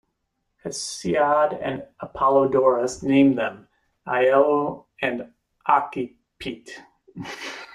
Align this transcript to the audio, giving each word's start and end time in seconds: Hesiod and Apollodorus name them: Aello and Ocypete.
Hesiod 0.65 1.53
and 1.61 1.85
Apollodorus 2.01 3.03
name 3.03 3.35
them: 3.35 3.67
Aello 4.07 4.85
and 4.99 5.29
Ocypete. 5.69 6.71